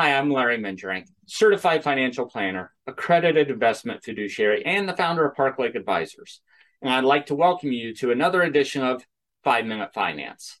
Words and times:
Hi, 0.00 0.16
I'm 0.16 0.30
Larry 0.30 0.58
Mengerink, 0.58 1.08
certified 1.26 1.82
financial 1.82 2.24
planner, 2.24 2.72
accredited 2.86 3.50
investment 3.50 4.04
fiduciary, 4.04 4.64
and 4.64 4.88
the 4.88 4.96
founder 4.96 5.26
of 5.26 5.34
Park 5.34 5.58
Lake 5.58 5.74
Advisors. 5.74 6.40
And 6.80 6.92
I'd 6.92 7.02
like 7.02 7.26
to 7.26 7.34
welcome 7.34 7.72
you 7.72 7.92
to 7.94 8.12
another 8.12 8.42
edition 8.42 8.84
of 8.84 9.04
Five 9.42 9.66
Minute 9.66 9.92
Finance. 9.92 10.60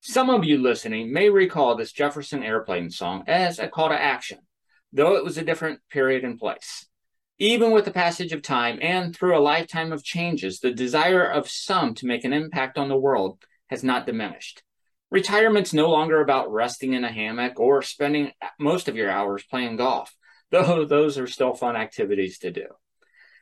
Some 0.00 0.30
of 0.30 0.44
you 0.44 0.58
listening 0.58 1.12
may 1.12 1.28
recall 1.28 1.74
this 1.74 1.90
Jefferson 1.90 2.44
Airplane 2.44 2.90
song 2.90 3.24
as 3.26 3.58
a 3.58 3.66
call 3.66 3.88
to 3.88 4.00
action, 4.00 4.38
though 4.92 5.16
it 5.16 5.24
was 5.24 5.38
a 5.38 5.44
different 5.44 5.80
period 5.90 6.22
and 6.22 6.38
place. 6.38 6.86
Even 7.38 7.72
with 7.72 7.84
the 7.84 7.90
passage 7.90 8.32
of 8.32 8.42
time 8.42 8.78
and 8.80 9.14
through 9.14 9.36
a 9.36 9.40
lifetime 9.40 9.92
of 9.92 10.04
changes, 10.04 10.60
the 10.60 10.70
desire 10.70 11.24
of 11.24 11.48
some 11.48 11.94
to 11.94 12.06
make 12.06 12.24
an 12.24 12.32
impact 12.32 12.78
on 12.78 12.88
the 12.88 12.96
world 12.96 13.42
has 13.68 13.82
not 13.82 14.06
diminished. 14.06 14.62
Retirement's 15.10 15.72
no 15.72 15.90
longer 15.90 16.20
about 16.20 16.52
resting 16.52 16.92
in 16.92 17.02
a 17.02 17.12
hammock 17.12 17.58
or 17.58 17.82
spending 17.82 18.30
most 18.58 18.88
of 18.88 18.94
your 18.94 19.10
hours 19.10 19.42
playing 19.44 19.76
golf, 19.76 20.14
though 20.50 20.84
those 20.84 21.18
are 21.18 21.26
still 21.26 21.54
fun 21.54 21.74
activities 21.74 22.38
to 22.38 22.52
do. 22.52 22.66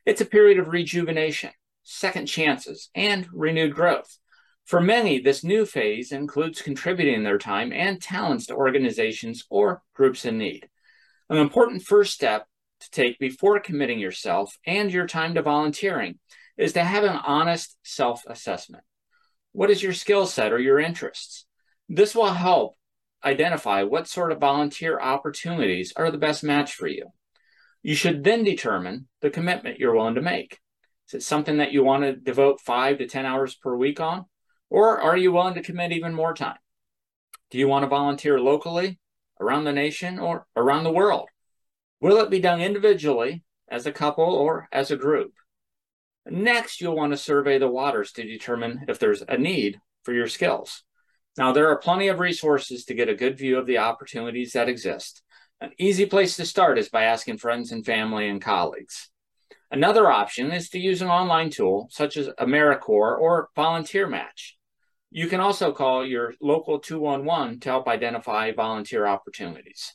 It's 0.06 0.22
a 0.22 0.26
period 0.26 0.58
of 0.58 0.68
rejuvenation, 0.68 1.50
second 1.82 2.26
chances, 2.26 2.88
and 2.94 3.28
renewed 3.32 3.74
growth. 3.74 4.18
For 4.64 4.80
many, 4.80 5.20
this 5.20 5.44
new 5.44 5.66
phase 5.66 6.12
includes 6.12 6.62
contributing 6.62 7.24
their 7.24 7.38
time 7.38 7.72
and 7.72 8.00
talents 8.00 8.46
to 8.46 8.54
organizations 8.54 9.44
or 9.50 9.82
groups 9.94 10.24
in 10.24 10.38
need. 10.38 10.68
An 11.28 11.36
important 11.36 11.82
first 11.82 12.12
step 12.12 12.46
to 12.84 12.90
take 12.90 13.18
before 13.18 13.60
committing 13.60 13.98
yourself 13.98 14.56
and 14.66 14.92
your 14.92 15.06
time 15.06 15.34
to 15.34 15.42
volunteering 15.42 16.18
is 16.56 16.72
to 16.74 16.84
have 16.84 17.04
an 17.04 17.16
honest 17.16 17.76
self 17.82 18.22
assessment. 18.26 18.84
What 19.52 19.70
is 19.70 19.82
your 19.82 19.92
skill 19.92 20.26
set 20.26 20.52
or 20.52 20.58
your 20.58 20.78
interests? 20.78 21.46
This 21.88 22.14
will 22.14 22.32
help 22.32 22.76
identify 23.24 23.82
what 23.82 24.08
sort 24.08 24.32
of 24.32 24.40
volunteer 24.40 24.98
opportunities 24.98 25.92
are 25.96 26.10
the 26.10 26.18
best 26.18 26.42
match 26.42 26.74
for 26.74 26.86
you. 26.86 27.06
You 27.82 27.94
should 27.94 28.24
then 28.24 28.44
determine 28.44 29.08
the 29.20 29.30
commitment 29.30 29.78
you're 29.78 29.94
willing 29.94 30.14
to 30.14 30.22
make. 30.22 30.58
Is 31.08 31.14
it 31.14 31.22
something 31.22 31.58
that 31.58 31.72
you 31.72 31.84
want 31.84 32.04
to 32.04 32.16
devote 32.16 32.60
five 32.60 32.98
to 32.98 33.06
10 33.06 33.26
hours 33.26 33.54
per 33.54 33.76
week 33.76 34.00
on? 34.00 34.26
Or 34.70 35.00
are 35.00 35.16
you 35.16 35.32
willing 35.32 35.54
to 35.54 35.62
commit 35.62 35.92
even 35.92 36.14
more 36.14 36.32
time? 36.32 36.56
Do 37.50 37.58
you 37.58 37.68
want 37.68 37.82
to 37.82 37.88
volunteer 37.88 38.40
locally, 38.40 38.98
around 39.38 39.64
the 39.64 39.72
nation, 39.72 40.18
or 40.18 40.46
around 40.56 40.84
the 40.84 40.92
world? 40.92 41.28
Will 42.02 42.18
it 42.18 42.30
be 42.30 42.40
done 42.40 42.60
individually, 42.60 43.44
as 43.70 43.86
a 43.86 43.92
couple, 43.92 44.24
or 44.24 44.68
as 44.72 44.90
a 44.90 44.96
group? 44.96 45.34
Next, 46.26 46.80
you'll 46.80 46.96
want 46.96 47.12
to 47.12 47.16
survey 47.16 47.58
the 47.58 47.68
waters 47.68 48.10
to 48.12 48.24
determine 48.24 48.86
if 48.88 48.98
there's 48.98 49.22
a 49.22 49.38
need 49.38 49.78
for 50.02 50.12
your 50.12 50.26
skills. 50.26 50.82
Now, 51.38 51.52
there 51.52 51.68
are 51.68 51.78
plenty 51.78 52.08
of 52.08 52.18
resources 52.18 52.84
to 52.86 52.94
get 52.94 53.08
a 53.08 53.14
good 53.14 53.38
view 53.38 53.56
of 53.56 53.66
the 53.66 53.78
opportunities 53.78 54.52
that 54.54 54.68
exist. 54.68 55.22
An 55.60 55.70
easy 55.78 56.04
place 56.04 56.34
to 56.36 56.44
start 56.44 56.76
is 56.76 56.88
by 56.88 57.04
asking 57.04 57.38
friends 57.38 57.70
and 57.70 57.86
family 57.86 58.28
and 58.28 58.42
colleagues. 58.42 59.08
Another 59.70 60.10
option 60.10 60.50
is 60.50 60.70
to 60.70 60.80
use 60.80 61.02
an 61.02 61.08
online 61.08 61.50
tool 61.50 61.86
such 61.92 62.16
as 62.16 62.26
AmeriCorps 62.40 63.20
or 63.20 63.48
Volunteer 63.54 64.08
Match. 64.08 64.58
You 65.12 65.28
can 65.28 65.38
also 65.38 65.70
call 65.70 66.04
your 66.04 66.34
local 66.40 66.80
211 66.80 67.60
to 67.60 67.68
help 67.68 67.86
identify 67.86 68.50
volunteer 68.50 69.06
opportunities. 69.06 69.94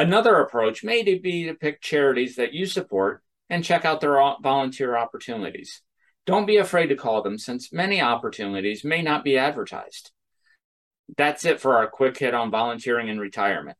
Another 0.00 0.36
approach 0.36 0.82
may 0.82 1.02
be 1.02 1.44
to 1.44 1.52
pick 1.52 1.82
charities 1.82 2.36
that 2.36 2.54
you 2.54 2.64
support 2.64 3.22
and 3.50 3.62
check 3.62 3.84
out 3.84 4.00
their 4.00 4.18
volunteer 4.42 4.96
opportunities. 4.96 5.82
Don't 6.24 6.46
be 6.46 6.56
afraid 6.56 6.86
to 6.86 6.96
call 6.96 7.20
them 7.20 7.36
since 7.36 7.70
many 7.70 8.00
opportunities 8.00 8.82
may 8.82 9.02
not 9.02 9.24
be 9.24 9.36
advertised. 9.36 10.10
That's 11.18 11.44
it 11.44 11.60
for 11.60 11.76
our 11.76 11.86
quick 11.86 12.16
hit 12.16 12.32
on 12.32 12.50
volunteering 12.50 13.08
in 13.08 13.18
retirement. 13.18 13.76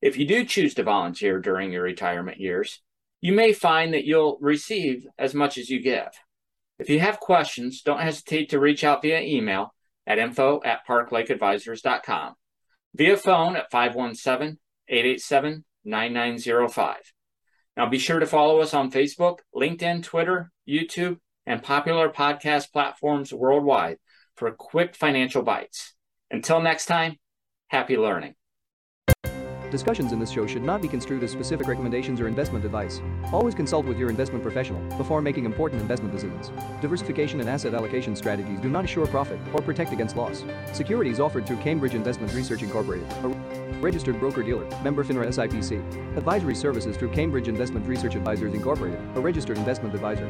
If 0.00 0.16
you 0.16 0.24
do 0.24 0.44
choose 0.44 0.74
to 0.74 0.84
volunteer 0.84 1.40
during 1.40 1.72
your 1.72 1.82
retirement 1.82 2.38
years, 2.38 2.80
you 3.20 3.32
may 3.32 3.52
find 3.52 3.92
that 3.92 4.04
you'll 4.04 4.38
receive 4.40 5.04
as 5.18 5.34
much 5.34 5.58
as 5.58 5.68
you 5.68 5.82
give. 5.82 6.10
If 6.78 6.88
you 6.88 7.00
have 7.00 7.18
questions, 7.18 7.82
don't 7.82 8.02
hesitate 8.02 8.50
to 8.50 8.60
reach 8.60 8.84
out 8.84 9.02
via 9.02 9.20
email 9.20 9.74
at 10.06 10.20
info 10.20 10.60
at 10.64 10.86
parklakeadvisors.com, 10.86 12.34
via 12.94 13.16
phone 13.16 13.56
at 13.56 13.72
517 13.72 14.58
887 14.88 15.64
9905. 15.84 16.96
Now 17.76 17.86
be 17.88 17.98
sure 17.98 18.18
to 18.18 18.26
follow 18.26 18.60
us 18.60 18.74
on 18.74 18.90
Facebook, 18.90 19.38
LinkedIn, 19.54 20.02
Twitter, 20.02 20.50
YouTube, 20.68 21.18
and 21.46 21.62
popular 21.62 22.08
podcast 22.08 22.72
platforms 22.72 23.32
worldwide 23.32 23.98
for 24.36 24.50
quick 24.52 24.94
financial 24.94 25.42
bites. 25.42 25.94
Until 26.30 26.60
next 26.60 26.86
time, 26.86 27.16
happy 27.68 27.96
learning. 27.96 28.34
Discussions 29.76 30.12
in 30.14 30.18
this 30.18 30.30
show 30.30 30.46
should 30.46 30.62
not 30.62 30.80
be 30.80 30.88
construed 30.88 31.22
as 31.22 31.30
specific 31.30 31.66
recommendations 31.66 32.18
or 32.18 32.26
investment 32.26 32.64
advice. 32.64 33.02
Always 33.30 33.54
consult 33.54 33.84
with 33.84 33.98
your 33.98 34.08
investment 34.08 34.42
professional 34.42 34.80
before 34.96 35.20
making 35.20 35.44
important 35.44 35.82
investment 35.82 36.14
decisions. 36.14 36.50
Diversification 36.80 37.40
and 37.40 37.50
asset 37.50 37.74
allocation 37.74 38.16
strategies 38.16 38.58
do 38.60 38.70
not 38.70 38.86
assure 38.86 39.06
profit 39.06 39.38
or 39.52 39.60
protect 39.60 39.92
against 39.92 40.16
loss. 40.16 40.44
Securities 40.72 41.20
offered 41.20 41.46
through 41.46 41.58
Cambridge 41.58 41.92
Investment 41.94 42.32
Research 42.32 42.62
Incorporated, 42.62 43.06
a 43.22 43.28
registered 43.82 44.18
broker-dealer, 44.18 44.64
member 44.82 45.04
FINRA 45.04 45.26
SIPC. 45.26 46.16
Advisory 46.16 46.54
services 46.54 46.96
through 46.96 47.10
Cambridge 47.10 47.46
Investment 47.46 47.86
Research 47.86 48.14
Advisors 48.14 48.54
Incorporated, 48.54 48.98
a 49.14 49.20
registered 49.20 49.58
investment 49.58 49.94
advisor. 49.94 50.24